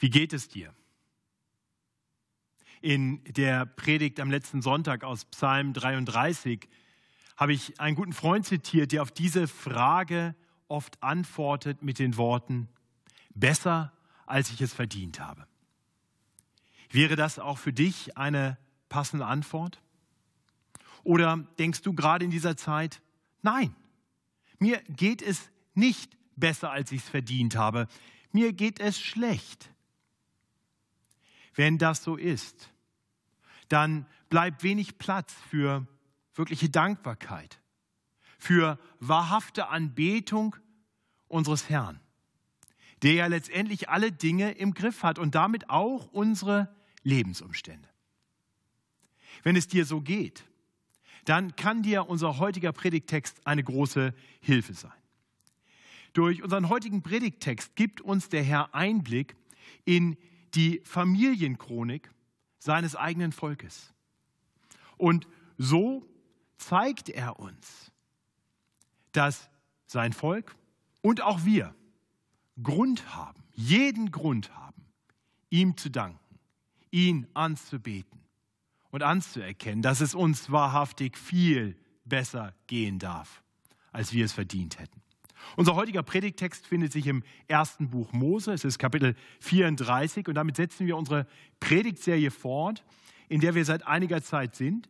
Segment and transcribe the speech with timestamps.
[0.00, 0.74] Wie geht es dir?
[2.80, 6.66] In der Predigt am letzten Sonntag aus Psalm 33
[7.36, 10.34] habe ich einen guten Freund zitiert, der auf diese Frage
[10.68, 12.68] oft antwortet mit den Worten,
[13.34, 13.92] besser
[14.24, 15.46] als ich es verdient habe.
[16.90, 18.56] Wäre das auch für dich eine
[18.88, 19.82] passende Antwort?
[21.04, 23.02] Oder denkst du gerade in dieser Zeit,
[23.42, 23.76] nein,
[24.58, 27.86] mir geht es nicht besser, als ich es verdient habe.
[28.32, 29.70] Mir geht es schlecht.
[31.54, 32.70] Wenn das so ist,
[33.68, 35.86] dann bleibt wenig Platz für
[36.34, 37.60] wirkliche Dankbarkeit,
[38.38, 40.56] für wahrhafte Anbetung
[41.28, 42.00] unseres Herrn,
[43.02, 47.88] der ja letztendlich alle Dinge im Griff hat und damit auch unsere Lebensumstände.
[49.42, 50.44] Wenn es dir so geht,
[51.24, 54.92] dann kann dir unser heutiger Predigttext eine große Hilfe sein.
[56.12, 59.36] Durch unseren heutigen Predigttext gibt uns der Herr Einblick
[59.84, 60.16] in
[60.54, 62.10] die Familienchronik
[62.58, 63.92] seines eigenen Volkes.
[64.96, 66.06] Und so
[66.58, 67.90] zeigt er uns,
[69.12, 69.50] dass
[69.86, 70.54] sein Volk
[71.02, 71.74] und auch wir
[72.62, 74.84] Grund haben, jeden Grund haben,
[75.48, 76.38] ihm zu danken,
[76.90, 78.20] ihn anzubeten
[78.90, 83.42] und anzuerkennen, dass es uns wahrhaftig viel besser gehen darf,
[83.92, 85.00] als wir es verdient hätten.
[85.56, 90.56] Unser heutiger Predigtext findet sich im ersten Buch Mose, es ist Kapitel 34 und damit
[90.56, 91.26] setzen wir unsere
[91.60, 92.84] Predigtserie fort,
[93.28, 94.88] in der wir seit einiger Zeit sind.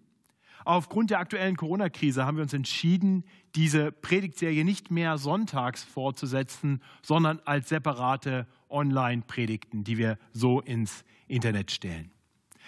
[0.65, 7.41] Aufgrund der aktuellen Corona-Krise haben wir uns entschieden, diese Predigtserie nicht mehr sonntags fortzusetzen, sondern
[7.45, 12.11] als separate Online-Predigten, die wir so ins Internet stellen.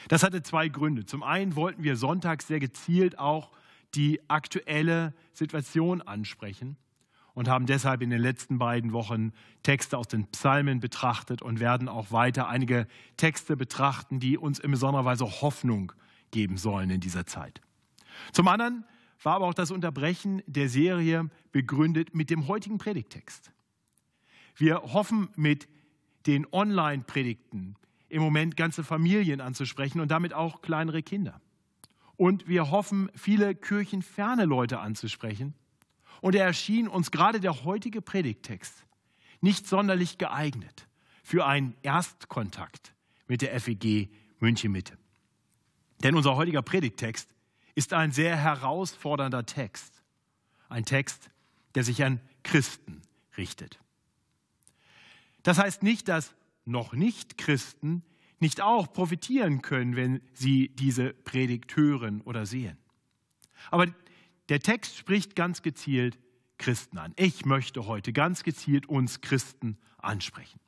[0.08, 1.05] Das hatte zwei Gründe.
[1.05, 3.53] Zum einen wollten wir sonntags sehr gezielt auch
[3.94, 6.77] die aktuelle Situation ansprechen
[7.34, 11.88] und haben deshalb in den letzten beiden Wochen Texte aus den Psalmen betrachtet und werden
[11.88, 15.92] auch weiter einige Texte betrachten, die uns in besonderer Weise Hoffnung
[16.30, 17.60] geben sollen in dieser Zeit.
[18.32, 18.84] Zum anderen
[19.22, 23.53] war aber auch das Unterbrechen der Serie begründet mit dem heutigen Predigtext.
[24.56, 25.69] Wir hoffen mit
[26.26, 27.76] den Online-Predigten
[28.09, 31.41] im Moment ganze Familien anzusprechen und damit auch kleinere Kinder.
[32.16, 35.54] Und wir hoffen, viele kirchenferne Leute anzusprechen.
[36.22, 38.87] Und er erschien uns gerade der heutige Predigttext
[39.41, 40.87] nicht sonderlich geeignet
[41.25, 42.94] für einen Erstkontakt
[43.27, 44.97] mit der FEG München Mitte.
[46.05, 47.28] Denn unser heutiger Predigttext
[47.75, 50.05] ist ein sehr herausfordernder Text.
[50.69, 51.28] Ein Text,
[51.75, 53.03] der sich an Christen
[53.37, 53.81] richtet.
[55.43, 56.34] Das heißt nicht, dass
[56.65, 58.05] noch nicht Christen
[58.38, 62.78] nicht auch profitieren können, wenn sie diese Predigt hören oder sehen.
[63.72, 63.87] Aber
[64.52, 66.18] der Text spricht ganz gezielt
[66.58, 67.14] Christen an.
[67.16, 70.60] Ich möchte heute ganz gezielt uns Christen ansprechen.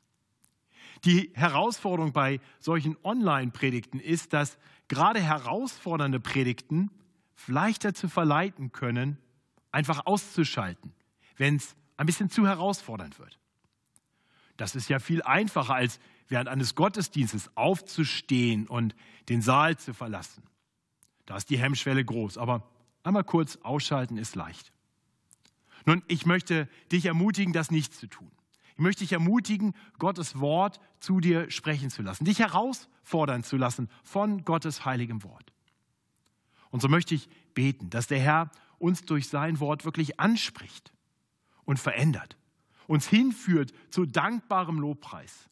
[1.04, 4.56] Die Herausforderung bei solchen Online-Predigten ist, dass
[4.88, 6.90] gerade herausfordernde Predigten
[7.46, 9.18] leichter zu verleiten können,
[9.70, 10.94] einfach auszuschalten,
[11.36, 13.38] wenn es ein bisschen zu herausfordernd wird.
[14.56, 18.94] Das ist ja viel einfacher, als während eines Gottesdienstes aufzustehen und
[19.28, 20.42] den Saal zu verlassen.
[21.26, 22.66] Da ist die Hemmschwelle groß, aber
[23.04, 24.72] einmal kurz ausschalten ist leicht.
[25.86, 28.30] Nun, ich möchte dich ermutigen, das nicht zu tun.
[28.72, 33.88] Ich möchte dich ermutigen, Gottes Wort zu dir sprechen zu lassen, dich herausfordern zu lassen
[34.02, 35.52] von Gottes heiligem Wort.
[36.70, 40.92] Und so möchte ich beten, dass der Herr uns durch sein Wort wirklich anspricht
[41.64, 42.36] und verändert
[42.86, 45.48] uns hinführt zu dankbarem Lobpreis.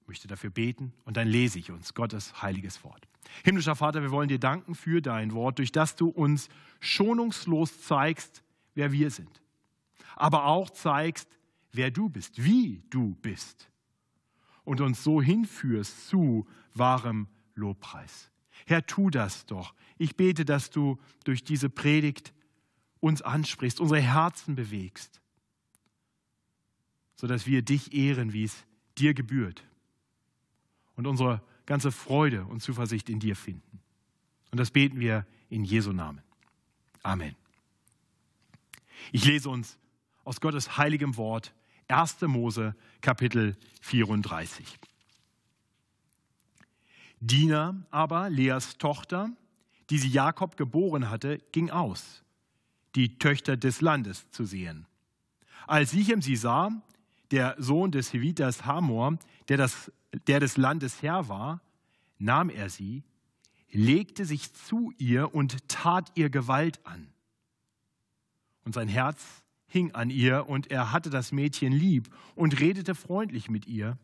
[0.00, 3.08] Ich möchte dafür beten und dann lese ich uns Gottes heiliges Wort.
[3.44, 6.48] Himmlischer Vater, wir wollen dir danken für dein Wort, durch das du uns
[6.80, 8.42] schonungslos zeigst,
[8.74, 9.42] wer wir sind,
[10.16, 11.28] aber auch zeigst,
[11.72, 13.70] wer du bist, wie du bist
[14.64, 18.30] und uns so hinführst zu wahrem Lobpreis.
[18.66, 19.74] Herr, tu das doch.
[19.98, 22.32] Ich bete, dass du durch diese Predigt
[23.00, 25.22] uns ansprichst, unsere Herzen bewegst
[27.22, 28.66] sodass wir dich ehren, wie es
[28.98, 29.64] dir gebührt
[30.96, 33.80] und unsere ganze Freude und Zuversicht in dir finden.
[34.50, 36.22] Und das beten wir in Jesu Namen.
[37.02, 37.34] Amen.
[39.10, 39.78] Ich lese uns
[40.24, 41.52] aus Gottes heiligem Wort
[41.88, 42.22] 1.
[42.22, 44.78] Mose Kapitel 34.
[47.20, 49.30] Dina aber, Leas Tochter,
[49.90, 52.22] die sie Jakob geboren hatte, ging aus,
[52.94, 54.86] die Töchter des Landes zu sehen.
[55.66, 56.70] Als Sichem sie sah,
[57.32, 59.18] der Sohn des Hevitas Hamor,
[59.48, 59.90] der, das,
[60.26, 61.60] der des Landes Herr war,
[62.18, 63.02] nahm er sie,
[63.70, 67.08] legte sich zu ihr und tat ihr Gewalt an.
[68.64, 73.48] Und sein Herz hing an ihr und er hatte das Mädchen lieb und redete freundlich
[73.48, 73.98] mit ihr.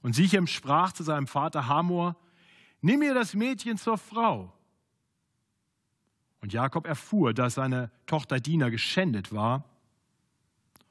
[0.00, 2.16] Und Sichem sprach zu seinem Vater Hamor,
[2.80, 4.52] nimm mir das Mädchen zur Frau.
[6.40, 9.64] Und Jakob erfuhr, dass seine Tochter Dina geschändet war.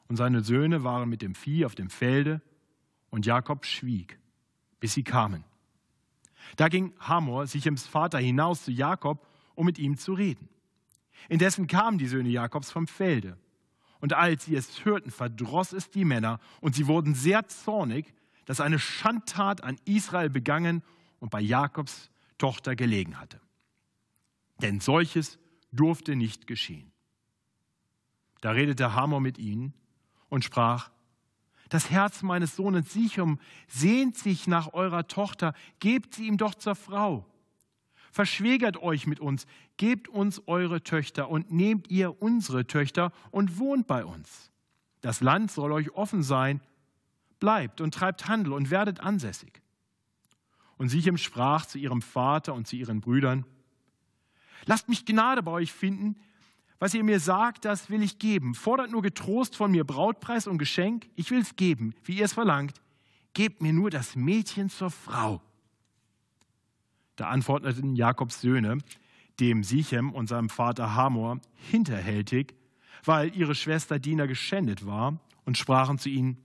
[0.07, 2.41] Und seine Söhne waren mit dem Vieh auf dem Felde.
[3.09, 4.19] Und Jakob schwieg,
[4.79, 5.43] bis sie kamen.
[6.55, 9.25] Da ging Hamor, Sichems Vater, hinaus zu Jakob,
[9.55, 10.49] um mit ihm zu reden.
[11.29, 13.37] Indessen kamen die Söhne Jakobs vom Felde.
[13.99, 18.13] Und als sie es hörten, verdross es die Männer, und sie wurden sehr zornig,
[18.45, 20.83] dass eine Schandtat an Israel begangen
[21.19, 23.41] und bei Jakobs Tochter gelegen hatte.
[24.61, 25.39] Denn solches
[25.71, 26.91] durfte nicht geschehen.
[28.41, 29.73] Da redete Hamor mit ihnen
[30.29, 30.89] und sprach,
[31.69, 36.75] das Herz meines Sohnes Sichum sehnt sich nach eurer Tochter, gebt sie ihm doch zur
[36.75, 37.25] Frau.
[38.11, 39.45] Verschwägert euch mit uns,
[39.75, 44.51] gebt uns eure Töchter und nehmt ihr unsere Töchter und wohnt bei uns.
[45.01, 46.61] Das Land soll euch offen sein,
[47.39, 49.61] bleibt und treibt Handel und werdet ansässig.
[50.77, 53.45] Und Sichem sprach zu ihrem Vater und zu ihren Brüdern,
[54.65, 56.15] Lasst mich Gnade bei euch finden,
[56.79, 58.53] was ihr mir sagt, das will ich geben.
[58.55, 62.33] Fordert nur getrost von mir Brautpreis und Geschenk, ich will es geben, wie ihr es
[62.33, 62.81] verlangt.
[63.33, 65.41] Gebt mir nur das Mädchen zur Frau.
[67.15, 68.79] Da antworteten Jakobs Söhne
[69.39, 71.39] dem Sichem und seinem Vater Hamor
[71.69, 72.55] hinterhältig,
[73.05, 76.37] weil ihre Schwester Dina geschändet war, und sprachen zu ihnen,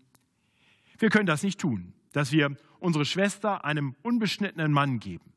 [0.97, 5.33] wir können das nicht tun, dass wir unsere Schwester einem unbeschnittenen Mann geben,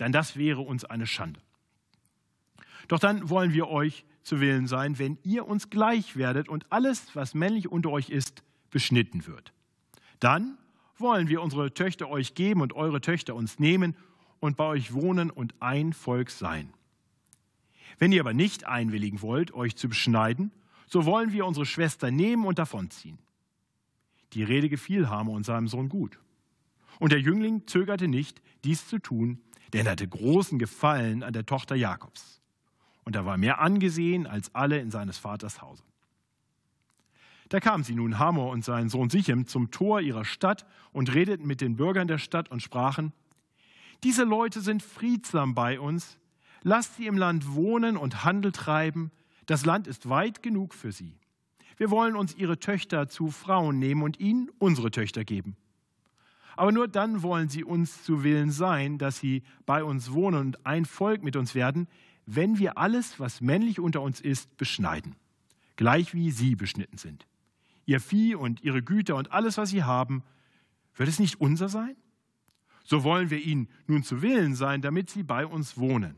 [0.00, 1.40] denn das wäre uns eine Schande.
[2.88, 7.14] Doch dann wollen wir euch zu Willen sein, wenn ihr uns gleich werdet und alles,
[7.14, 9.52] was männlich unter euch ist, beschnitten wird.
[10.18, 10.58] Dann
[10.96, 13.96] wollen wir unsere Töchter euch geben und eure Töchter uns nehmen
[14.40, 16.72] und bei euch wohnen und ein Volk sein.
[17.98, 20.52] Wenn ihr aber nicht einwilligen wollt, euch zu beschneiden,
[20.86, 23.18] so wollen wir unsere Schwester nehmen und davonziehen.
[24.32, 26.18] Die Rede gefiel Hamor und seinem Sohn gut.
[26.98, 29.40] Und der Jüngling zögerte nicht, dies zu tun,
[29.72, 32.40] denn er hatte großen Gefallen an der Tochter Jakobs
[33.04, 35.84] und er war mehr angesehen als alle in seines Vaters Hause.
[37.50, 41.46] Da kamen sie nun, Hamor und sein Sohn Sichem, zum Tor ihrer Stadt und redeten
[41.46, 43.12] mit den Bürgern der Stadt und sprachen,
[44.02, 46.18] diese Leute sind friedsam bei uns,
[46.62, 49.10] lasst sie im Land wohnen und Handel treiben,
[49.46, 51.18] das Land ist weit genug für sie.
[51.76, 55.56] Wir wollen uns ihre Töchter zu Frauen nehmen und ihnen unsere Töchter geben.
[56.56, 60.66] Aber nur dann wollen sie uns zu Willen sein, dass sie bei uns wohnen und
[60.66, 61.88] ein Volk mit uns werden,
[62.26, 65.16] wenn wir alles, was männlich unter uns ist, beschneiden,
[65.76, 67.26] gleich wie sie beschnitten sind.
[67.86, 70.22] Ihr Vieh und ihre Güter und alles, was sie haben,
[70.96, 71.96] wird es nicht unser sein?
[72.84, 76.16] So wollen wir ihnen nun zu Willen sein, damit sie bei uns wohnen.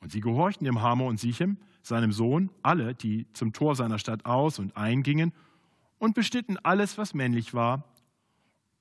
[0.00, 4.24] Und sie gehorchten dem Hamor und Sichem, seinem Sohn, alle, die zum Tor seiner Stadt
[4.24, 5.32] aus und eingingen,
[5.98, 7.84] und beschnitten alles, was männlich war,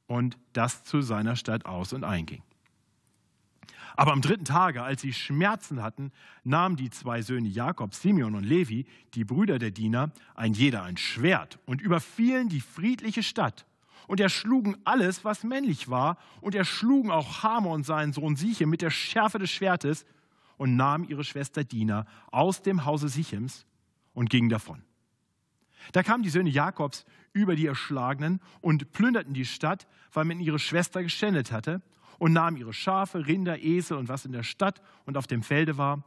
[0.07, 2.42] und das zu seiner Stadt aus und einging.
[4.00, 6.13] Aber am dritten Tage, als sie Schmerzen hatten,
[6.46, 10.96] nahmen die zwei Söhne Jakob, Simeon und Levi, die Brüder der Diener, ein jeder ein
[10.96, 13.66] Schwert und überfielen die friedliche Stadt
[14.07, 18.81] und erschlugen alles, was männlich war, und erschlugen auch Hamor und seinen Sohn Siche mit
[18.81, 20.06] der Schärfe des Schwertes
[20.56, 23.66] und nahmen ihre Schwester Dina aus dem Hause Sichems
[24.13, 24.81] und gingen davon.
[25.92, 30.57] Da kamen die Söhne Jakobs über die Erschlagenen und plünderten die Stadt, weil man ihre
[30.57, 31.81] Schwester geschändet hatte
[32.19, 35.78] und nahmen ihre Schafe, Rinder, Esel und was in der Stadt und auf dem Felde
[35.78, 36.04] war.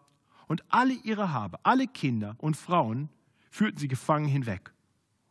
[0.46, 3.08] Und alle ihre Habe, alle Kinder und Frauen
[3.50, 4.72] führten sie gefangen hinweg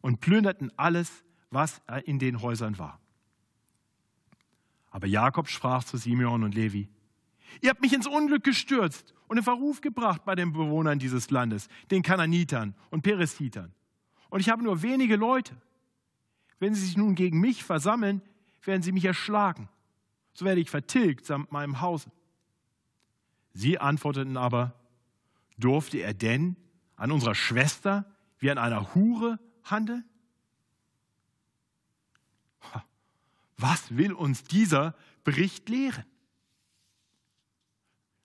[0.02, 3.00] und plünderten alles, was in den Häusern war.
[4.90, 6.90] Aber Jakob sprach zu Simeon und Levi,
[7.62, 11.68] ihr habt mich ins Unglück gestürzt und in Verruf gebracht bei den Bewohnern dieses Landes,
[11.92, 13.74] den Kananitern und Peresitern.
[14.30, 15.56] Und ich habe nur wenige Leute.
[16.60, 18.22] Wenn sie sich nun gegen mich versammeln,
[18.64, 19.70] werden sie mich erschlagen
[20.34, 22.12] so werde ich vertilgt samt meinem Hause.
[23.54, 24.74] Sie antworteten aber,
[25.58, 26.56] durfte er denn
[26.96, 28.06] an unserer Schwester
[28.40, 30.06] wie an einer Hure handeln?
[33.58, 36.06] Was will uns dieser Bericht lehren?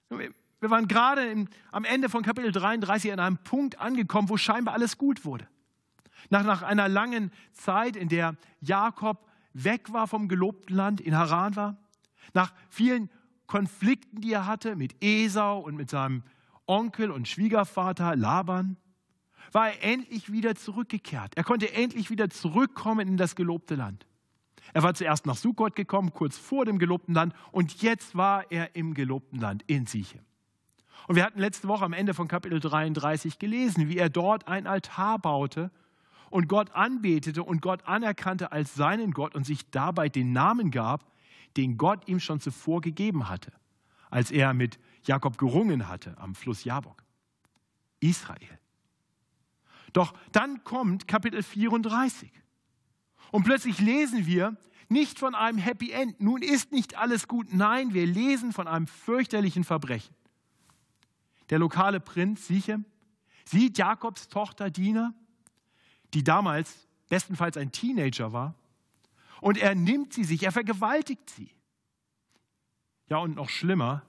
[0.08, 4.74] Wir waren gerade im, am Ende von Kapitel 33 an einem Punkt angekommen, wo scheinbar
[4.74, 5.46] alles gut wurde.
[6.30, 11.56] Nach, nach einer langen Zeit, in der Jakob weg war vom gelobten Land, in Haran
[11.56, 11.76] war,
[12.34, 13.10] nach vielen
[13.46, 16.22] Konflikten, die er hatte mit Esau und mit seinem
[16.66, 18.76] Onkel und Schwiegervater Laban,
[19.52, 21.36] war er endlich wieder zurückgekehrt.
[21.36, 24.06] Er konnte endlich wieder zurückkommen in das gelobte Land.
[24.74, 28.74] Er war zuerst nach Sukkot gekommen, kurz vor dem gelobten Land, und jetzt war er
[28.74, 30.20] im gelobten Land in Sichem.
[31.06, 34.66] Und wir hatten letzte Woche am Ende von Kapitel 33 gelesen, wie er dort ein
[34.66, 35.70] Altar baute
[36.30, 41.04] und Gott anbetete und Gott anerkannte als seinen Gott und sich dabei den Namen gab,
[41.56, 43.52] den Gott ihm schon zuvor gegeben hatte,
[44.10, 47.02] als er mit Jakob gerungen hatte am Fluss Jabok.
[48.00, 48.58] Israel.
[49.92, 52.30] Doch dann kommt Kapitel 34.
[53.30, 54.56] Und plötzlich lesen wir
[54.88, 56.20] nicht von einem Happy End.
[56.20, 57.52] Nun ist nicht alles gut.
[57.52, 60.14] Nein, wir lesen von einem fürchterlichen Verbrechen.
[61.50, 62.84] Der lokale Prinz Sichem
[63.44, 65.14] sieht Jakobs Tochter Dina,
[66.14, 68.54] die damals bestenfalls ein Teenager war,
[69.40, 71.50] und er nimmt sie sich, er vergewaltigt sie.
[73.08, 74.02] Ja, und noch schlimmer,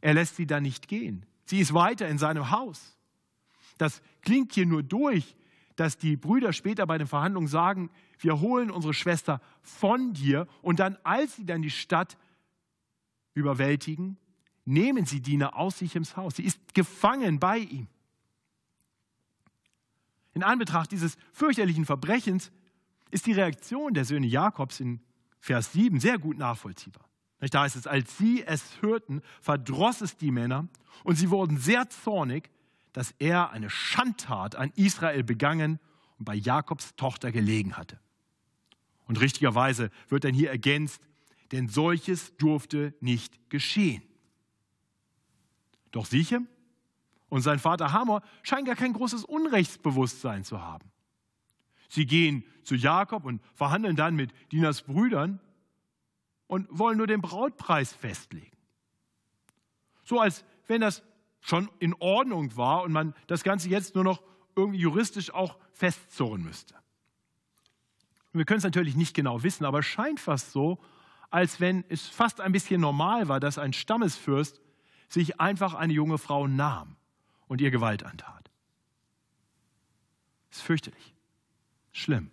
[0.00, 1.24] er lässt sie dann nicht gehen.
[1.44, 2.96] Sie ist weiter in seinem Haus.
[3.78, 5.36] Das klingt hier nur durch,
[5.76, 10.78] dass die Brüder später bei den Verhandlungen sagen, wir holen unsere Schwester von dir und
[10.78, 12.16] dann, als sie dann die Stadt
[13.34, 14.16] überwältigen,
[14.64, 16.36] nehmen sie Dina aus sich ins Haus.
[16.36, 17.88] Sie ist gefangen bei ihm.
[20.32, 22.50] In Anbetracht dieses fürchterlichen Verbrechens
[23.14, 25.00] ist die Reaktion der Söhne Jakobs in
[25.38, 27.08] Vers 7 sehr gut nachvollziehbar.
[27.38, 30.66] Da heißt es, als sie es hörten, verdross es die Männer
[31.04, 32.50] und sie wurden sehr zornig,
[32.92, 35.78] dass er eine Schandtat an Israel begangen
[36.18, 38.00] und bei Jakobs Tochter gelegen hatte.
[39.06, 41.00] Und richtigerweise wird dann hier ergänzt,
[41.52, 44.02] denn solches durfte nicht geschehen.
[45.92, 46.48] Doch Sichem
[47.28, 50.90] und sein Vater Hamor scheinen gar kein großes Unrechtsbewusstsein zu haben.
[51.94, 55.38] Sie gehen zu Jakob und verhandeln dann mit Dinas Brüdern
[56.48, 58.56] und wollen nur den Brautpreis festlegen.
[60.02, 61.04] So als wenn das
[61.40, 64.24] schon in Ordnung war und man das Ganze jetzt nur noch
[64.56, 66.74] irgendwie juristisch auch festzurren müsste.
[68.32, 70.80] wir können es natürlich nicht genau wissen, aber es scheint fast so,
[71.30, 74.60] als wenn es fast ein bisschen normal war, dass ein Stammesfürst
[75.08, 76.96] sich einfach eine junge Frau nahm
[77.46, 78.50] und ihr Gewalt antat.
[80.50, 81.13] Das ist fürchterlich,
[81.94, 82.30] schlimm.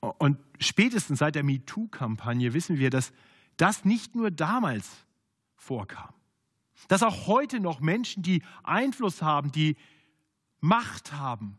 [0.00, 3.12] Und spätestens seit der MeToo-Kampagne wissen wir, dass
[3.56, 4.88] das nicht nur damals
[5.56, 6.12] vorkam.
[6.88, 9.76] Dass auch heute noch Menschen, die Einfluss haben, die
[10.60, 11.58] Macht haben,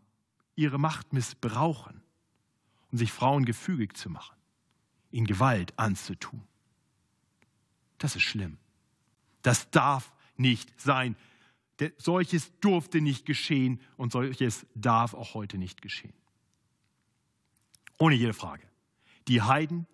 [0.56, 2.02] ihre Macht missbrauchen,
[2.92, 4.36] um sich Frauen gefügig zu machen,
[5.12, 6.44] ihnen Gewalt anzutun.
[7.98, 8.58] Das ist schlimm.
[9.42, 11.16] Das darf nicht sein.
[11.98, 16.13] Solches durfte nicht geschehen und solches darf auch heute nicht geschehen.
[17.98, 18.67] Ohne jede Frage.
[19.27, 19.88] Die Heiden,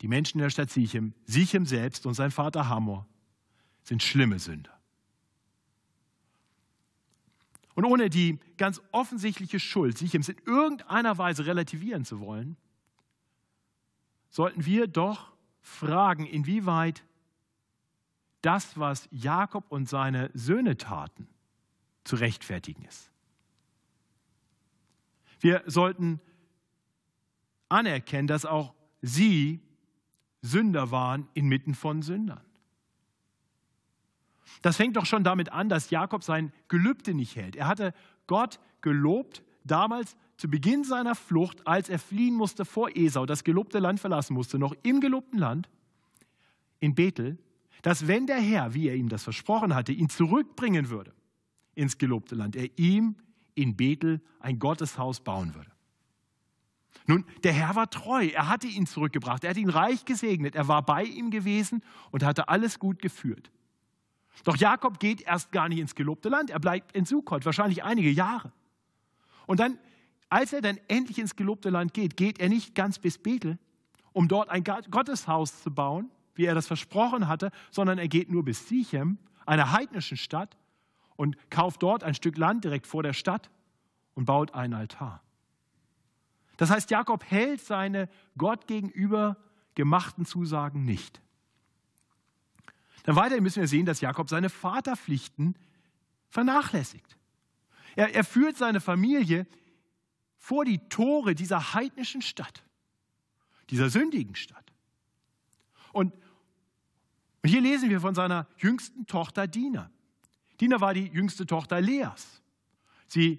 [0.00, 3.06] die Menschen in der Stadt Sichem, Sichem selbst und sein Vater Hamor
[3.82, 4.76] sind schlimme Sünder.
[7.74, 12.56] Und ohne die ganz offensichtliche Schuld Sichems in irgendeiner Weise relativieren zu wollen,
[14.30, 17.04] sollten wir doch fragen, inwieweit
[18.46, 21.26] das, was Jakob und seine Söhne taten,
[22.04, 23.10] zu rechtfertigen ist.
[25.40, 26.20] Wir sollten
[27.68, 29.60] anerkennen, dass auch sie
[30.42, 32.44] Sünder waren inmitten von Sündern.
[34.62, 37.56] Das fängt doch schon damit an, dass Jakob sein Gelübde nicht hält.
[37.56, 37.92] Er hatte
[38.28, 43.80] Gott gelobt damals zu Beginn seiner Flucht, als er fliehen musste vor Esau, das gelobte
[43.80, 45.68] Land verlassen musste, noch im gelobten Land
[46.78, 47.38] in Bethel,
[47.82, 51.14] dass wenn der Herr, wie er ihm das versprochen hatte, ihn zurückbringen würde
[51.74, 53.16] ins gelobte Land, er ihm
[53.54, 55.70] in Bethel ein Gotteshaus bauen würde.
[57.06, 60.66] Nun, der Herr war treu, er hatte ihn zurückgebracht, er hat ihn reich gesegnet, er
[60.68, 63.50] war bei ihm gewesen und hatte alles gut geführt.
[64.44, 68.10] Doch Jakob geht erst gar nicht ins gelobte Land, er bleibt in Sukkot, wahrscheinlich einige
[68.10, 68.52] Jahre.
[69.46, 69.78] Und dann,
[70.28, 73.58] als er dann endlich ins gelobte Land geht, geht er nicht ganz bis Bethel,
[74.12, 78.44] um dort ein Gotteshaus zu bauen, wie er das versprochen hatte, sondern er geht nur
[78.44, 80.56] bis Sichem, einer heidnischen Stadt,
[81.16, 83.50] und kauft dort ein Stück Land direkt vor der Stadt
[84.14, 85.22] und baut einen Altar.
[86.58, 89.36] Das heißt, Jakob hält seine Gott gegenüber
[89.74, 91.20] gemachten Zusagen nicht.
[93.04, 95.56] Dann weiterhin müssen wir sehen, dass Jakob seine Vaterpflichten
[96.28, 97.16] vernachlässigt.
[97.94, 99.46] Er, er führt seine Familie
[100.38, 102.64] vor die Tore dieser heidnischen Stadt,
[103.70, 104.72] dieser sündigen Stadt.
[105.92, 106.12] Und,
[107.46, 109.88] und hier lesen wir von seiner jüngsten Tochter Dina.
[110.60, 112.42] Dina war die jüngste Tochter Leas.
[113.06, 113.38] Sie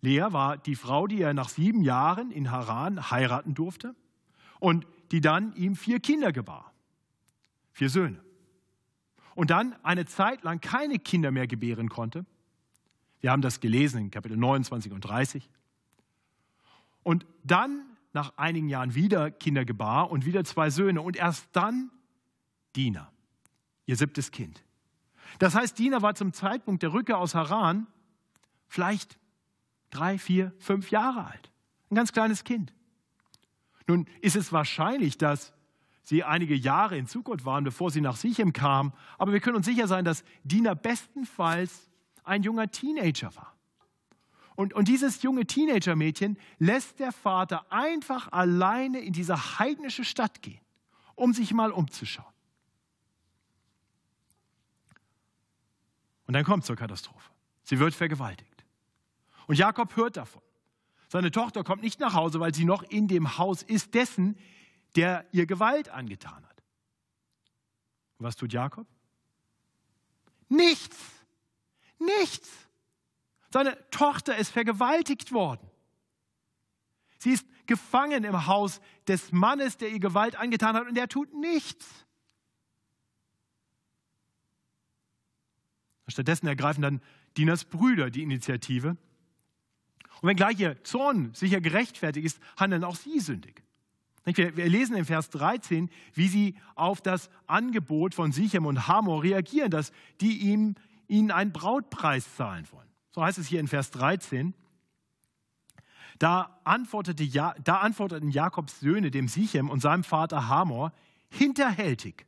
[0.00, 3.94] Lea war die Frau, die er nach sieben Jahren in Haran heiraten durfte
[4.58, 6.72] und die dann ihm vier Kinder gebar,
[7.72, 8.24] vier Söhne.
[9.34, 12.24] Und dann eine Zeit lang keine Kinder mehr gebären konnte.
[13.20, 15.50] Wir haben das gelesen in Kapitel 29 und 30.
[17.02, 17.84] Und dann
[18.14, 21.90] nach einigen Jahren wieder Kinder gebar und wieder zwei Söhne und erst dann
[22.76, 23.10] Dina,
[23.86, 24.64] ihr siebtes Kind.
[25.38, 27.86] Das heißt, Dina war zum Zeitpunkt der Rückkehr aus Haran
[28.66, 29.18] vielleicht
[29.90, 31.50] drei, vier, fünf Jahre alt.
[31.90, 32.72] Ein ganz kleines Kind.
[33.86, 35.52] Nun ist es wahrscheinlich, dass
[36.02, 39.66] sie einige Jahre in Zukunft waren, bevor sie nach Sichem kam, aber wir können uns
[39.66, 41.90] sicher sein, dass Dina bestenfalls
[42.24, 43.54] ein junger Teenager war.
[44.56, 50.60] Und, und dieses junge Teenager-Mädchen lässt der Vater einfach alleine in diese heidnische Stadt gehen,
[51.16, 52.33] um sich mal umzuschauen.
[56.26, 57.30] Und dann kommt zur Katastrophe.
[57.62, 58.64] Sie wird vergewaltigt.
[59.46, 60.42] Und Jakob hört davon.
[61.08, 64.38] Seine Tochter kommt nicht nach Hause, weil sie noch in dem Haus ist dessen,
[64.96, 66.62] der ihr Gewalt angetan hat.
[68.18, 68.86] Was tut Jakob?
[70.48, 70.96] Nichts.
[71.98, 72.48] Nichts.
[73.52, 75.70] Seine Tochter ist vergewaltigt worden.
[77.18, 81.32] Sie ist gefangen im Haus des Mannes, der ihr Gewalt angetan hat, und der tut
[81.32, 82.03] nichts.
[86.08, 87.00] Stattdessen ergreifen dann
[87.36, 88.96] Dinas Brüder die Initiative.
[90.20, 93.62] Und wenngleich ihr Zorn sicher gerechtfertigt ist, handeln auch sie sündig.
[94.24, 99.70] Wir, lesen in Vers 13, wie sie auf das Angebot von Sichem und Hamor reagieren,
[99.70, 99.92] dass
[100.22, 100.76] die ihm,
[101.08, 102.88] ihnen einen Brautpreis zahlen wollen.
[103.12, 104.54] So heißt es hier in Vers 13.
[106.18, 107.26] Da, antwortete,
[107.62, 110.92] da antworteten Jakobs Söhne dem Sichem und seinem Vater Hamor
[111.28, 112.24] hinterhältig,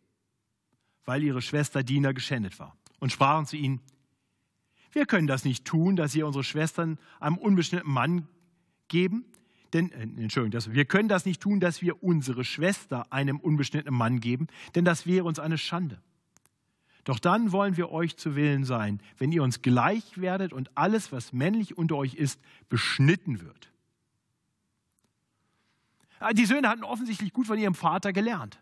[1.07, 3.81] weil ihre Schwester Dina geschändet war und sprachen zu ihnen,
[4.93, 8.29] wir können das nicht tun, dass ihr unsere Schwestern einem unbestimmten Mann
[8.89, 9.27] geben.
[9.73, 13.93] Denn, äh, Entschuldigung, das, wir können das nicht tun, dass wir unsere Schwester einem unbestimmten
[13.95, 16.01] Mann geben, denn das wäre uns eine Schande.
[17.05, 21.13] Doch dann wollen wir euch zu Willen sein, wenn ihr uns gleich werdet und alles,
[21.13, 23.71] was männlich unter euch ist, beschnitten wird.
[26.19, 28.59] Ah, die Söhne hatten offensichtlich gut von ihrem Vater gelernt.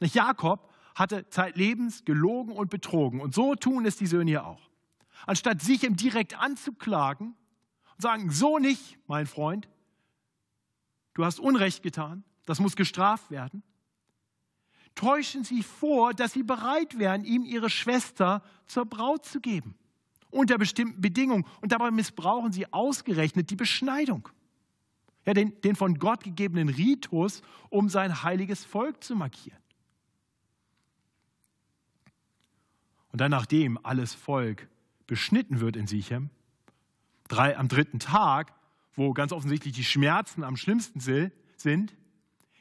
[0.00, 0.67] Jakob
[0.98, 3.20] hatte zeitlebens gelogen und betrogen.
[3.20, 4.68] Und so tun es die Söhne hier auch.
[5.26, 7.36] Anstatt sich ihm direkt anzuklagen
[7.94, 9.68] und sagen, so nicht, mein Freund,
[11.14, 13.62] du hast Unrecht getan, das muss gestraft werden,
[14.96, 19.76] täuschen sie vor, dass sie bereit wären, ihm ihre Schwester zur Braut zu geben.
[20.30, 21.46] Unter bestimmten Bedingungen.
[21.60, 24.28] Und dabei missbrauchen sie ausgerechnet die Beschneidung.
[25.24, 29.58] Ja, den, den von Gott gegebenen Ritus, um sein heiliges Volk zu markieren.
[33.12, 34.68] Und dann, nachdem alles Volk
[35.06, 36.30] beschnitten wird in Sichem,
[37.28, 38.52] drei, am dritten Tag,
[38.94, 41.96] wo ganz offensichtlich die Schmerzen am schlimmsten sind,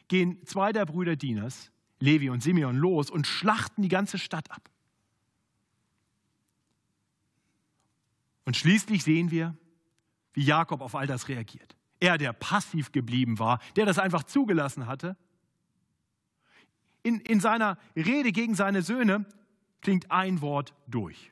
[0.08, 4.70] gehen zwei der Brüder Dinas, Levi und Simeon, los und schlachten die ganze Stadt ab.
[8.46, 9.58] Und schließlich sehen wir,
[10.34, 11.76] wie Jakob auf all das reagiert.
[12.00, 15.18] Er, der passiv geblieben war, der das einfach zugelassen hatte.
[17.04, 19.26] In, in seiner Rede gegen seine Söhne
[19.82, 21.32] klingt ein Wort durch.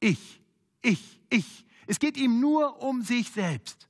[0.00, 0.40] Ich,
[0.82, 1.64] ich, ich.
[1.86, 3.88] Es geht ihm nur um sich selbst.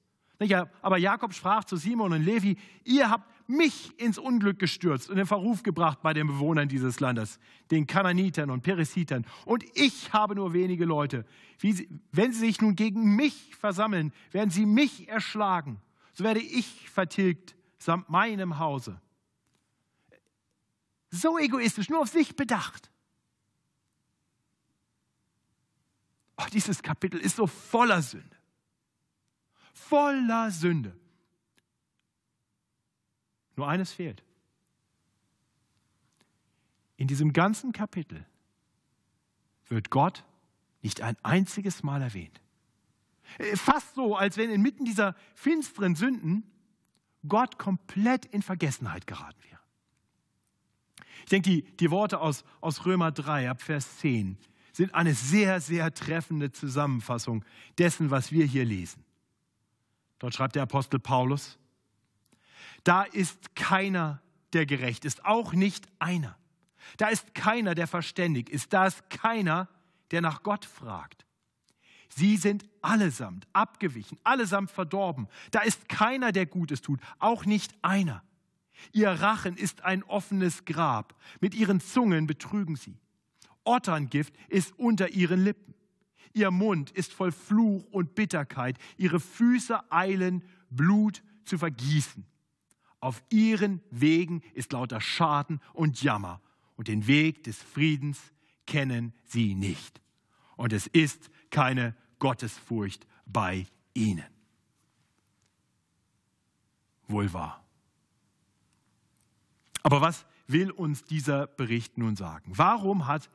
[0.80, 5.26] Aber Jakob sprach zu Simon und Levi, ihr habt mich ins Unglück gestürzt und in
[5.26, 7.38] Verruf gebracht bei den Bewohnern dieses Landes,
[7.70, 9.26] den Kananitern und Peresitern.
[9.44, 11.26] Und ich habe nur wenige Leute.
[11.59, 15.80] Sie, wenn sie sich nun gegen mich versammeln, werden sie mich erschlagen.
[16.12, 19.00] So werde ich vertilgt samt meinem Hause.
[21.11, 22.89] So egoistisch, nur auf sich bedacht.
[26.40, 28.37] Oh, dieses Kapitel ist so voller Sünde.
[29.72, 30.96] Voller Sünde.
[33.57, 34.22] Nur eines fehlt.
[36.96, 38.26] In diesem ganzen Kapitel
[39.68, 40.24] wird Gott
[40.83, 42.40] nicht ein einziges Mal erwähnt.
[43.38, 46.44] Äh, fast so, als wenn inmitten dieser finsteren Sünden
[47.29, 49.61] Gott komplett in Vergessenheit geraten wäre.
[51.24, 54.38] Ich denke, die, die Worte aus, aus Römer 3 ab Vers 10
[54.81, 57.45] sind eine sehr, sehr treffende Zusammenfassung
[57.77, 59.05] dessen, was wir hier lesen.
[60.19, 61.59] Dort schreibt der Apostel Paulus,
[62.83, 64.23] da ist keiner,
[64.55, 66.35] der gerecht ist, auch nicht einer.
[66.97, 69.69] Da ist keiner, der verständig ist, da ist keiner,
[70.12, 71.27] der nach Gott fragt.
[72.09, 75.29] Sie sind allesamt abgewichen, allesamt verdorben.
[75.51, 78.23] Da ist keiner, der Gutes tut, auch nicht einer.
[78.93, 82.99] Ihr Rachen ist ein offenes Grab, mit ihren Zungen betrügen sie.
[83.64, 85.75] Otterngift ist unter ihren Lippen.
[86.33, 88.79] Ihr Mund ist voll Fluch und Bitterkeit.
[88.96, 92.25] Ihre Füße eilen, Blut zu vergießen.
[93.01, 96.40] Auf ihren Wegen ist lauter Schaden und Jammer.
[96.77, 98.18] Und den Weg des Friedens
[98.66, 100.01] kennen sie nicht.
[100.57, 104.25] Und es ist keine Gottesfurcht bei ihnen.
[107.09, 107.64] Wohl wahr.
[109.83, 112.53] Aber was will uns dieser Bericht nun sagen?
[112.55, 113.31] Warum hat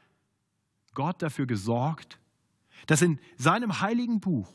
[0.96, 2.20] Gott dafür gesorgt,
[2.88, 4.52] dass in seinem heiligen Buch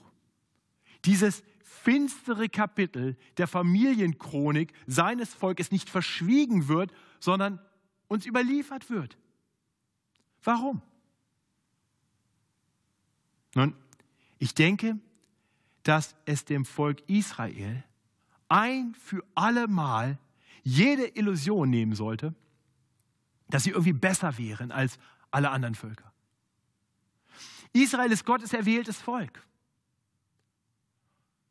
[1.05, 7.61] dieses finstere Kapitel der Familienchronik seines Volkes nicht verschwiegen wird, sondern
[8.09, 9.17] uns überliefert wird.
[10.43, 10.83] Warum?
[13.55, 13.75] Nun,
[14.39, 14.99] ich denke,
[15.83, 17.85] dass es dem Volk Israel
[18.49, 20.19] ein für alle Mal
[20.63, 22.35] jede Illusion nehmen sollte,
[23.49, 24.99] dass sie irgendwie besser wären als
[25.31, 26.10] alle anderen Völker.
[27.73, 29.47] Israel ist Gottes erwähltes Volk.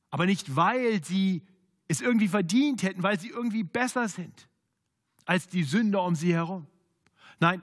[0.10, 1.44] Aber nicht, weil sie
[1.88, 4.48] es irgendwie verdient hätten, weil sie irgendwie besser sind
[5.26, 6.66] als die Sünder um sie herum.
[7.40, 7.62] Nein,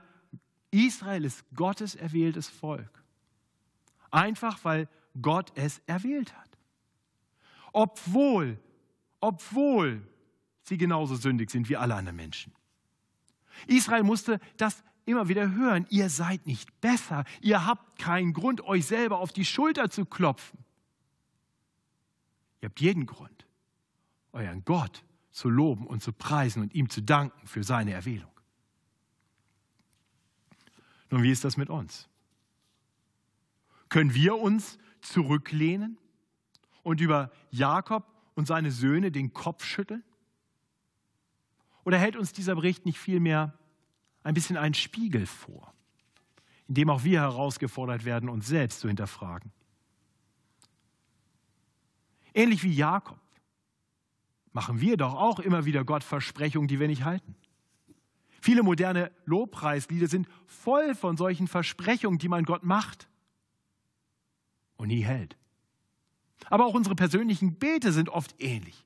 [0.70, 3.02] Israel ist Gottes erwähltes Volk.
[4.10, 4.88] Einfach weil
[5.20, 6.48] Gott es erwählt hat.
[7.72, 8.58] Obwohl,
[9.20, 10.06] obwohl
[10.62, 12.52] sie genauso sündig sind wie alle anderen Menschen.
[13.66, 15.86] Israel musste das immer wieder hören.
[15.88, 17.24] Ihr seid nicht besser.
[17.40, 20.58] Ihr habt keinen Grund, euch selber auf die Schulter zu klopfen.
[22.60, 23.46] Ihr habt jeden Grund,
[24.32, 28.30] euren Gott zu loben und zu preisen und ihm zu danken für seine Erwählung.
[31.10, 32.08] Nun, wie ist das mit uns?
[33.88, 35.98] Können wir uns zurücklehnen
[36.82, 40.02] und über Jakob und seine Söhne den Kopf schütteln?
[41.84, 43.56] Oder hält uns dieser Bericht nicht vielmehr
[44.26, 45.72] ein bisschen einen Spiegel vor,
[46.66, 49.52] in dem auch wir herausgefordert werden, uns selbst zu hinterfragen?
[52.34, 53.18] Ähnlich wie Jakob
[54.52, 57.36] machen wir doch auch immer wieder Gott Versprechungen, die wir nicht halten.
[58.40, 63.08] Viele moderne Lobpreislieder sind voll von solchen Versprechungen, die man Gott macht
[64.76, 65.36] und nie hält.
[66.50, 68.84] Aber auch unsere persönlichen Bete sind oft ähnlich.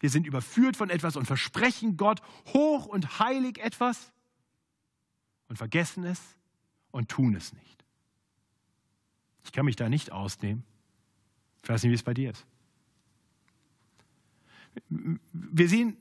[0.00, 2.20] Wir sind überführt von etwas und versprechen Gott
[2.52, 4.12] hoch und heilig etwas
[5.48, 6.20] und vergessen es
[6.90, 7.84] und tun es nicht.
[9.44, 10.64] Ich kann mich da nicht ausnehmen.
[11.62, 12.46] Ich weiß nicht, wie es bei dir ist.
[14.88, 15.96] Wir sehen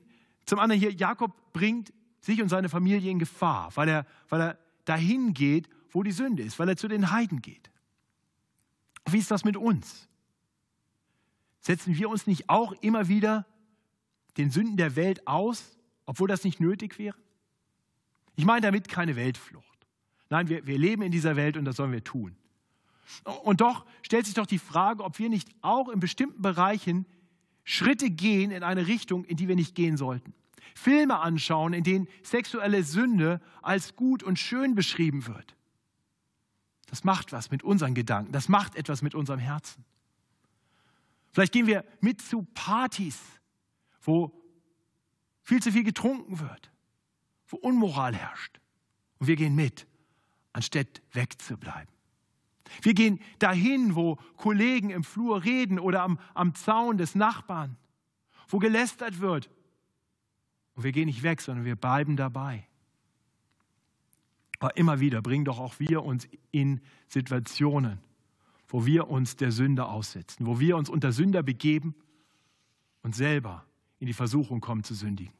[0.46, 4.60] zum anderen hier, Jakob bringt sich und seine Familie in Gefahr, weil er, weil er
[4.86, 7.70] dahin geht, wo die Sünde ist, weil er zu den Heiden geht.
[9.06, 10.08] Wie ist das mit uns?
[11.60, 13.46] Setzen wir uns nicht auch immer wieder
[14.38, 17.18] den Sünden der Welt aus, obwohl das nicht nötig wäre?
[18.36, 19.66] Ich meine damit keine Weltflucht.
[20.30, 22.36] Nein, wir, wir leben in dieser Welt und das sollen wir tun.
[23.44, 27.06] Und doch stellt sich doch die Frage, ob wir nicht auch in bestimmten Bereichen
[27.64, 30.34] Schritte gehen in eine Richtung, in die wir nicht gehen sollten.
[30.76, 35.56] Filme anschauen, in denen sexuelle Sünde als gut und schön beschrieben wird.
[36.88, 39.86] Das macht was mit unseren Gedanken, das macht etwas mit unserem Herzen.
[41.32, 43.20] Vielleicht gehen wir mit zu Partys,
[44.02, 44.32] wo
[45.42, 46.72] viel zu viel getrunken wird,
[47.54, 48.60] wo Unmoral herrscht.
[49.20, 49.88] Und wir gehen mit,
[50.52, 51.94] anstatt wegzubleiben.
[52.82, 57.78] Wir gehen dahin, wo Kollegen im Flur reden oder am, am Zaun des Nachbarn,
[58.48, 59.50] wo gelästert wird.
[60.74, 62.68] Und wir gehen nicht weg, sondern wir bleiben dabei.
[64.60, 68.00] Aber immer wieder bringen doch auch wir uns in Situationen,
[68.68, 71.94] wo wir uns der Sünde aussetzen, wo wir uns unter Sünder begeben
[73.04, 73.66] und selber
[74.00, 75.34] in die Versuchung kommen zu sündigen.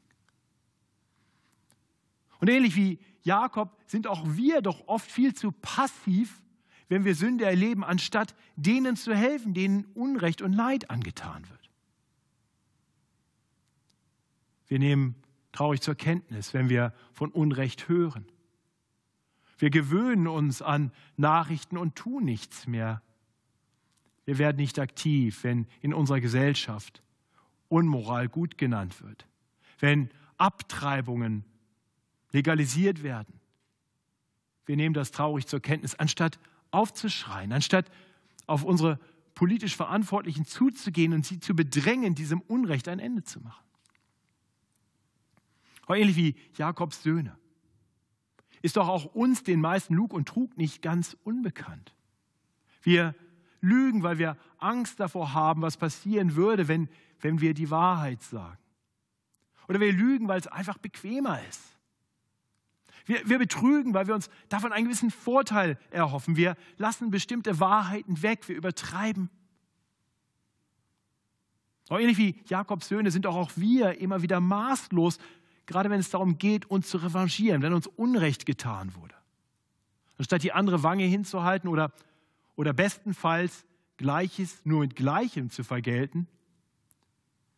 [2.44, 6.42] Und ähnlich wie Jakob sind auch wir doch oft viel zu passiv
[6.88, 11.70] wenn wir Sünde erleben, anstatt denen zu helfen, denen Unrecht und Leid angetan wird.
[14.66, 15.14] Wir nehmen
[15.52, 18.26] traurig zur Kenntnis, wenn wir von Unrecht hören.
[19.58, 23.02] Wir gewöhnen uns an Nachrichten und tun nichts mehr.
[24.24, 27.02] Wir werden nicht aktiv, wenn in unserer Gesellschaft
[27.68, 29.26] Unmoral gut genannt wird,
[29.78, 31.44] wenn Abtreibungen
[32.34, 33.40] legalisiert werden.
[34.66, 36.38] Wir nehmen das traurig zur Kenntnis, anstatt
[36.72, 37.90] aufzuschreien, anstatt
[38.46, 38.98] auf unsere
[39.34, 43.64] politisch Verantwortlichen zuzugehen und sie zu bedrängen, diesem Unrecht ein Ende zu machen.
[45.86, 47.38] Aber ähnlich wie Jakobs Söhne
[48.62, 51.94] ist doch auch uns, den meisten Lug und Trug, nicht ganz unbekannt.
[52.82, 53.14] Wir
[53.60, 56.88] lügen, weil wir Angst davor haben, was passieren würde, wenn,
[57.20, 58.58] wenn wir die Wahrheit sagen.
[59.68, 61.73] Oder wir lügen, weil es einfach bequemer ist.
[63.04, 66.36] Wir, wir betrügen, weil wir uns davon einen gewissen Vorteil erhoffen.
[66.36, 69.30] Wir lassen bestimmte Wahrheiten weg, wir übertreiben.
[71.88, 75.18] Aber ähnlich wie Jakobs Söhne sind auch, auch wir immer wieder maßlos,
[75.66, 79.14] gerade wenn es darum geht, uns zu revanchieren, wenn uns Unrecht getan wurde.
[80.16, 81.92] Anstatt die andere Wange hinzuhalten oder,
[82.56, 86.26] oder bestenfalls Gleiches nur mit Gleichem zu vergelten,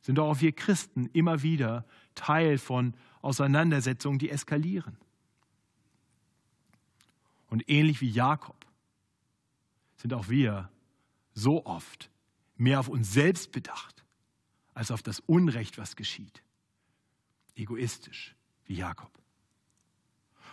[0.01, 4.97] sind auch wir Christen immer wieder Teil von Auseinandersetzungen, die eskalieren.
[7.49, 8.67] Und ähnlich wie Jakob
[9.97, 10.71] sind auch wir
[11.35, 12.11] so oft
[12.57, 14.05] mehr auf uns selbst bedacht,
[14.75, 16.43] als auf das Unrecht, was geschieht.
[17.55, 19.11] Egoistisch, wie Jakob.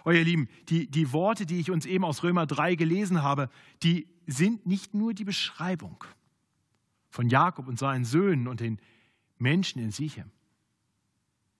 [0.06, 3.49] Oh ihr Lieben, die, die Worte, die ich uns eben aus Römer 3 gelesen habe,
[3.84, 6.03] die sind nicht nur die Beschreibung
[7.10, 8.79] von Jakob und seinen Söhnen und den
[9.38, 10.32] Menschen in Sichem.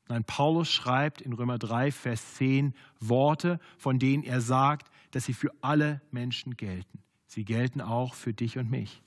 [0.10, 5.34] Nein, Paulus schreibt in Römer 3, Vers 10 Worte, von denen er sagt, dass sie
[5.34, 7.04] für alle Menschen gelten.
[7.28, 9.02] Sie gelten auch für dich und mich.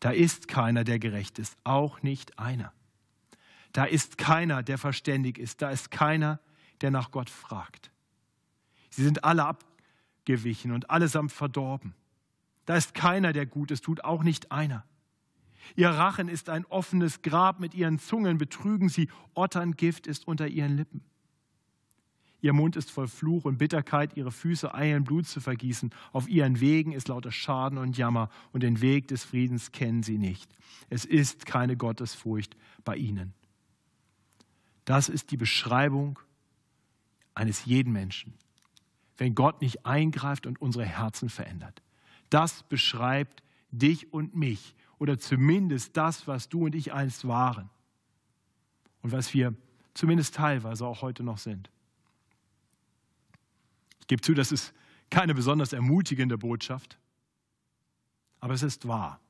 [0.00, 2.72] Da ist keiner, der gerecht ist, auch nicht einer.
[3.72, 6.40] Da ist keiner, der verständig ist, da ist keiner,
[6.80, 7.90] der nach Gott fragt.
[8.90, 11.94] Sie sind alle abgewichen und allesamt verdorben.
[12.64, 14.84] Da ist keiner, der Gutes tut, auch nicht einer.
[15.74, 20.76] Ihr Rachen ist ein offenes Grab, mit ihren Zungen betrügen sie, Otterngift ist unter ihren
[20.76, 21.02] Lippen.
[22.40, 25.90] Ihr Mund ist voll Fluch und Bitterkeit, ihre Füße eilen Blut zu vergießen.
[26.12, 30.18] Auf ihren Wegen ist lauter Schaden und Jammer und den Weg des Friedens kennen sie
[30.18, 30.54] nicht.
[30.88, 33.34] Es ist keine Gottesfurcht bei ihnen.
[34.84, 36.20] Das ist die Beschreibung
[37.34, 38.34] eines jeden Menschen,
[39.16, 41.82] wenn Gott nicht eingreift und unsere Herzen verändert.
[42.30, 47.70] Das beschreibt dich und mich oder zumindest das, was du und ich einst waren
[49.02, 49.54] und was wir
[49.94, 51.70] zumindest teilweise auch heute noch sind.
[54.00, 54.72] Ich gebe zu, das ist
[55.10, 56.98] keine besonders ermutigende Botschaft,
[58.40, 59.20] aber es ist wahr.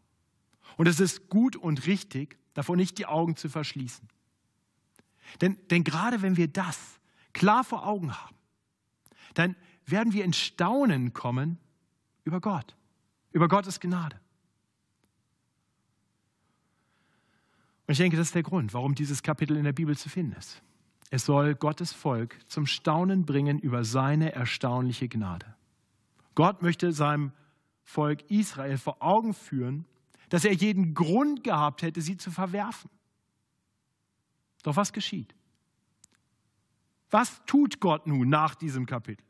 [0.76, 4.08] Und es ist gut und richtig, davor nicht die Augen zu verschließen.
[5.40, 6.78] Denn, denn gerade wenn wir das
[7.32, 8.36] klar vor Augen haben,
[9.34, 11.58] dann werden wir in Staunen kommen
[12.24, 12.76] über Gott,
[13.32, 14.20] über Gottes Gnade.
[17.86, 20.32] Und ich denke, das ist der Grund, warum dieses Kapitel in der Bibel zu finden
[20.32, 20.62] ist.
[21.10, 25.54] Es soll Gottes Volk zum Staunen bringen über seine erstaunliche Gnade.
[26.34, 27.32] Gott möchte seinem
[27.84, 29.86] Volk Israel vor Augen führen,
[30.28, 32.90] dass er jeden Grund gehabt hätte, sie zu verwerfen.
[34.64, 35.34] Doch was geschieht?
[37.10, 39.24] Was tut Gott nun nach diesem Kapitel?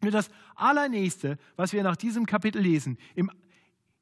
[0.00, 3.30] Das allernächste, was wir nach diesem Kapitel lesen, im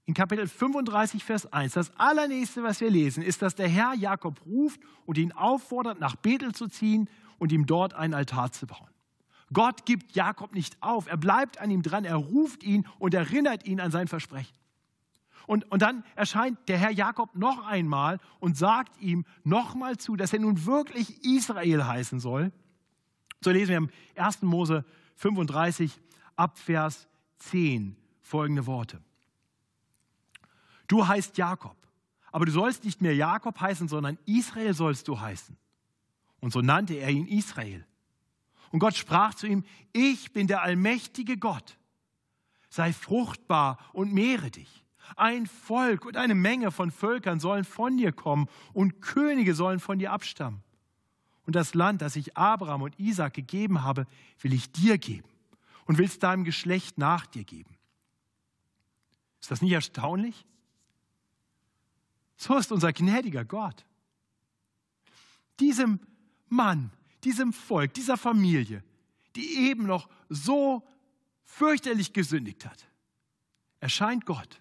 [0.04, 4.44] in Kapitel 35, Vers 1, das allernächste, was wir lesen, ist, dass der Herr Jakob
[4.46, 8.88] ruft und ihn auffordert, nach Bethel zu ziehen und ihm dort einen Altar zu bauen.
[9.52, 13.64] Gott gibt Jakob nicht auf, er bleibt an ihm dran, er ruft ihn und erinnert
[13.66, 14.56] ihn an sein Versprechen.
[15.46, 20.32] Und, und dann erscheint der Herr Jakob noch einmal und sagt ihm nochmal zu, dass
[20.32, 22.52] er nun wirklich Israel heißen soll.
[23.40, 24.42] So lesen wir im 1.
[24.42, 24.84] Mose
[25.16, 26.00] 35
[26.36, 29.00] ab Vers 10 folgende Worte.
[30.92, 31.78] Du heißt Jakob,
[32.32, 35.56] aber du sollst nicht mehr Jakob heißen, sondern Israel sollst du heißen.
[36.40, 37.86] Und so nannte er ihn Israel.
[38.72, 41.78] Und Gott sprach zu ihm, ich bin der allmächtige Gott.
[42.68, 44.84] Sei fruchtbar und mehre dich.
[45.16, 49.98] Ein Volk und eine Menge von Völkern sollen von dir kommen und Könige sollen von
[49.98, 50.62] dir abstammen.
[51.46, 54.06] Und das Land, das ich Abraham und Isaac gegeben habe,
[54.42, 55.30] will ich dir geben
[55.86, 57.78] und will es deinem Geschlecht nach dir geben.
[59.40, 60.44] Ist das nicht erstaunlich?
[62.42, 63.86] So ist unser gnädiger Gott.
[65.60, 66.00] Diesem
[66.48, 66.90] Mann,
[67.22, 68.82] diesem Volk, dieser Familie,
[69.36, 70.82] die eben noch so
[71.44, 72.88] fürchterlich gesündigt hat,
[73.78, 74.60] erscheint Gott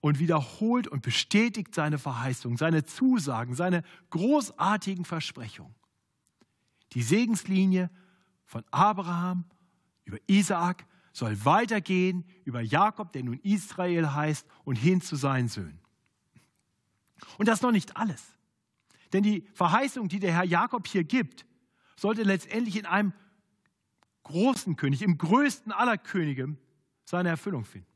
[0.00, 5.74] und wiederholt und bestätigt seine Verheißung, seine Zusagen, seine großartigen Versprechungen.
[6.92, 7.90] Die Segenslinie
[8.44, 9.46] von Abraham
[10.04, 15.80] über Isaak soll weitergehen über Jakob, der nun Israel heißt, und hin zu seinen Söhnen.
[17.38, 18.22] Und das ist noch nicht alles.
[19.12, 21.46] Denn die Verheißung, die der Herr Jakob hier gibt,
[21.96, 23.12] sollte letztendlich in einem
[24.22, 26.56] großen König, im größten aller Könige,
[27.04, 27.88] seine Erfüllung finden.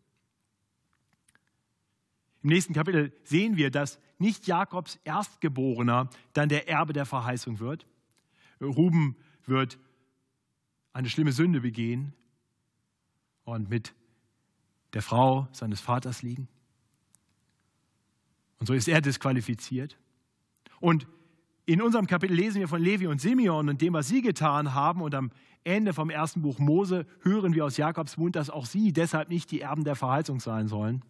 [2.43, 7.87] Im nächsten Kapitel sehen wir, dass nicht Jakobs Erstgeborener dann der Erbe der Verheißung wird.
[8.61, 9.79] Ruben wird
[10.93, 12.13] eine schlimme Sünde begehen
[13.45, 13.95] und mit
[14.93, 16.49] der Frau seines Vaters liegen.
[18.59, 19.99] Und so ist er disqualifiziert.
[20.81, 21.07] Und
[21.67, 25.01] in unserem Kapitel lesen wir von Levi und Simeon und dem, was sie getan haben.
[25.01, 25.31] Und am
[25.65, 29.51] Ende vom ersten Buch Mose hören wir aus Jakobs Mund, dass auch sie deshalb nicht
[29.51, 31.03] die Erben der Verheißung sein sollen.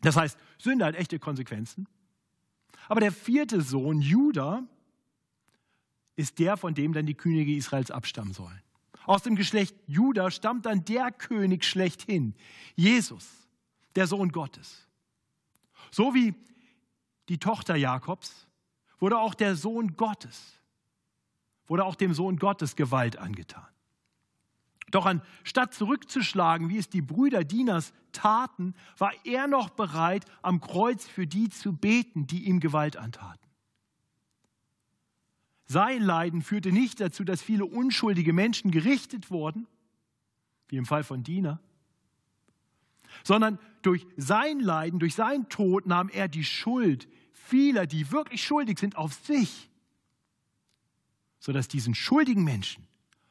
[0.00, 1.86] Das heißt, Sünde hat echte Konsequenzen.
[2.88, 4.62] Aber der vierte Sohn, Judah,
[6.14, 8.62] ist der, von dem dann die Könige Israels abstammen sollen.
[9.04, 12.34] Aus dem Geschlecht Judah stammt dann der König schlechthin,
[12.74, 13.28] Jesus,
[13.94, 14.88] der Sohn Gottes.
[15.90, 16.34] So wie
[17.28, 18.46] die Tochter Jakobs,
[18.98, 20.60] wurde auch der Sohn Gottes,
[21.66, 23.66] wurde auch dem Sohn Gottes Gewalt angetan.
[24.90, 31.06] Doch anstatt zurückzuschlagen, wie es die Brüder Dieners taten, war er noch bereit, am Kreuz
[31.06, 33.46] für die zu beten, die ihm Gewalt antaten.
[35.66, 39.66] Sein Leiden führte nicht dazu, dass viele unschuldige Menschen gerichtet wurden,
[40.68, 41.60] wie im Fall von Diener,
[43.24, 48.78] sondern durch sein Leiden, durch seinen Tod nahm er die Schuld vieler, die wirklich schuldig
[48.78, 49.70] sind, auf sich,
[51.38, 52.86] sodass diesen schuldigen Menschen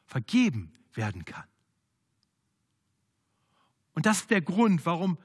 [0.06, 1.44] vergeben werden kann.
[3.94, 5.18] Und das ist der Grund, warum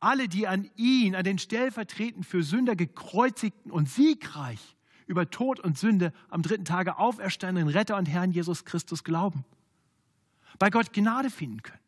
[0.00, 5.78] alle, die an ihn, an den stellvertretend für Sünder gekreuzigten und siegreich über Tod und
[5.78, 9.44] Sünde am dritten Tage auferstandenen Retter und Herrn Jesus Christus glauben,
[10.58, 11.81] bei Gott Gnade finden können.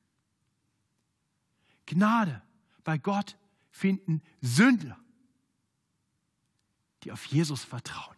[1.86, 2.42] Gnade
[2.82, 3.36] bei Gott
[3.70, 4.98] finden Sünder,
[7.02, 8.16] die auf Jesus vertrauen,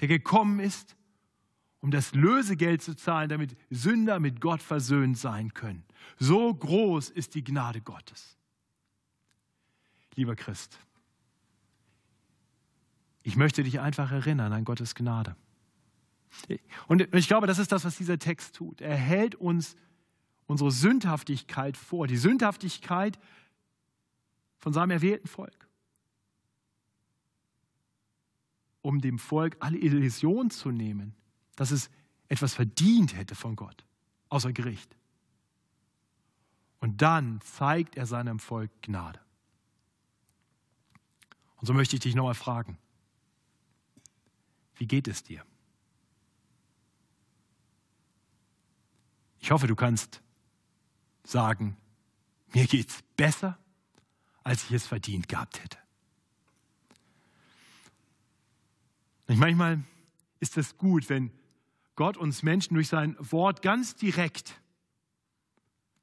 [0.00, 0.96] der gekommen ist,
[1.80, 5.84] um das Lösegeld zu zahlen, damit Sünder mit Gott versöhnt sein können.
[6.18, 8.36] So groß ist die Gnade Gottes.
[10.14, 10.78] Lieber Christ,
[13.22, 15.36] ich möchte dich einfach erinnern an Gottes Gnade.
[16.88, 18.80] Und ich glaube, das ist das, was dieser Text tut.
[18.80, 19.76] Er hält uns
[20.46, 23.18] unsere Sündhaftigkeit vor, die Sündhaftigkeit
[24.58, 25.68] von seinem erwählten Volk,
[28.80, 31.14] um dem Volk alle Illusion zu nehmen,
[31.56, 31.90] dass es
[32.28, 33.84] etwas verdient hätte von Gott,
[34.28, 34.96] außer Gericht.
[36.80, 39.20] Und dann zeigt er seinem Volk Gnade.
[41.56, 42.76] Und so möchte ich dich nochmal fragen,
[44.74, 45.44] wie geht es dir?
[49.38, 50.22] Ich hoffe, du kannst
[51.24, 51.76] sagen,
[52.52, 53.58] mir geht es besser,
[54.44, 55.78] als ich es verdient gehabt hätte.
[59.28, 59.82] Und manchmal
[60.40, 61.30] ist es gut, wenn
[61.94, 64.60] Gott uns Menschen durch sein Wort ganz direkt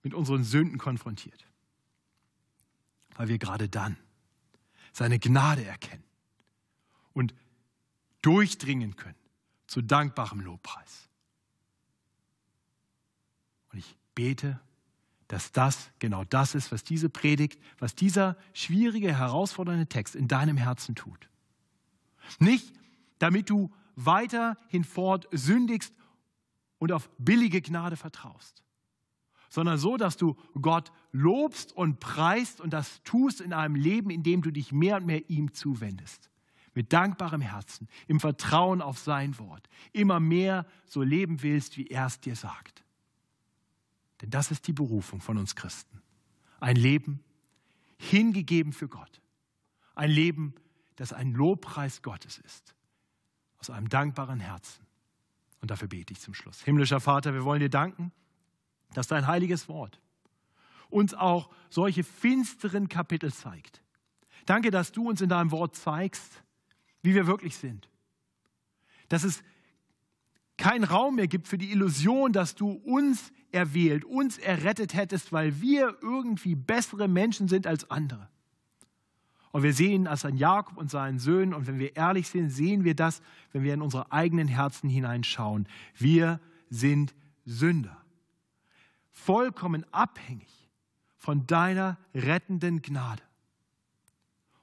[0.01, 1.45] mit unseren Sünden konfrontiert,
[3.15, 3.97] weil wir gerade dann
[4.93, 6.03] seine Gnade erkennen
[7.13, 7.33] und
[8.21, 9.15] durchdringen können
[9.67, 11.09] zu dankbarem Lobpreis.
[13.71, 14.59] Und ich bete
[15.29, 20.57] dass das genau das ist, was diese Predigt, was dieser schwierige, herausfordernde Text in deinem
[20.57, 21.29] Herzen tut.
[22.39, 22.73] Nicht,
[23.19, 25.93] damit du weiter hinfort sündigst
[26.79, 28.63] und auf billige Gnade vertraust,
[29.49, 34.23] sondern so, dass du Gott lobst und preist und das tust in einem Leben, in
[34.23, 36.31] dem du dich mehr und mehr ihm zuwendest.
[36.73, 42.07] Mit dankbarem Herzen, im Vertrauen auf sein Wort, immer mehr so leben willst, wie er
[42.07, 42.83] es dir sagt.
[44.21, 46.01] Denn das ist die Berufung von uns Christen.
[46.59, 47.23] Ein Leben
[47.97, 49.21] hingegeben für Gott.
[49.95, 50.55] Ein Leben,
[50.95, 52.75] das ein Lobpreis Gottes ist.
[53.59, 54.85] Aus einem dankbaren Herzen.
[55.61, 56.61] Und dafür bete ich zum Schluss.
[56.63, 58.11] Himmlischer Vater, wir wollen dir danken,
[58.93, 59.99] dass dein heiliges Wort
[60.89, 63.81] uns auch solche finsteren Kapitel zeigt.
[64.45, 66.43] Danke, dass du uns in deinem Wort zeigst,
[67.03, 67.89] wie wir wirklich sind.
[69.09, 69.43] Dass es
[70.59, 75.59] keinen Raum mehr gibt für die Illusion, dass du uns erwählt, uns errettet hättest, weil
[75.61, 78.29] wir irgendwie bessere Menschen sind als andere.
[79.51, 81.55] Und wir sehen das an Jakob und seinen Söhnen.
[81.55, 85.67] Und wenn wir ehrlich sind, sehen wir das, wenn wir in unsere eigenen Herzen hineinschauen.
[85.97, 87.97] Wir sind Sünder.
[89.11, 90.69] Vollkommen abhängig
[91.17, 93.23] von deiner rettenden Gnade.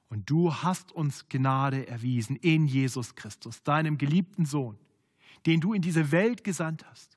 [0.09, 4.79] Und du hast uns Gnade erwiesen in Jesus Christus, deinem geliebten Sohn
[5.47, 7.17] den du in diese Welt gesandt hast,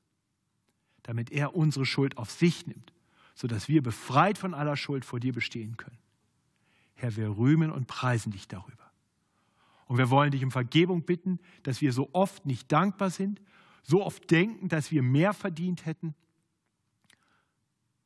[1.02, 2.92] damit er unsere Schuld auf sich nimmt,
[3.34, 5.98] sodass wir befreit von aller Schuld vor dir bestehen können.
[6.94, 8.92] Herr, wir rühmen und preisen dich darüber.
[9.86, 13.40] Und wir wollen dich um Vergebung bitten, dass wir so oft nicht dankbar sind,
[13.82, 16.14] so oft denken, dass wir mehr verdient hätten.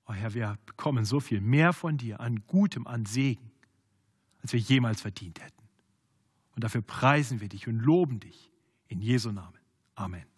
[0.06, 3.50] Oh Herr, wir bekommen so viel mehr von dir an Gutem, an Segen,
[4.40, 5.62] als wir jemals verdient hätten.
[6.54, 8.50] Und dafür preisen wir dich und loben dich
[8.88, 9.63] in Jesu Namen.
[9.96, 10.33] Amen.